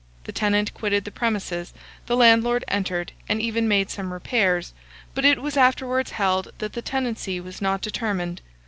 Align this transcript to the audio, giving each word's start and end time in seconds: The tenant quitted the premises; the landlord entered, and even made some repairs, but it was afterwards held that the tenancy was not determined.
The 0.23 0.31
tenant 0.31 0.73
quitted 0.73 1.03
the 1.05 1.11
premises; 1.11 1.75
the 2.07 2.17
landlord 2.17 2.63
entered, 2.67 3.11
and 3.29 3.39
even 3.39 3.67
made 3.67 3.91
some 3.91 4.11
repairs, 4.11 4.73
but 5.13 5.25
it 5.25 5.39
was 5.43 5.57
afterwards 5.57 6.13
held 6.13 6.47
that 6.57 6.73
the 6.73 6.81
tenancy 6.81 7.39
was 7.39 7.61
not 7.61 7.81
determined. 7.81 8.41